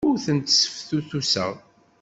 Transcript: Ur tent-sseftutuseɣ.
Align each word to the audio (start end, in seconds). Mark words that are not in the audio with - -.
Ur 0.07 0.15
tent-sseftutuseɣ. 0.25 1.53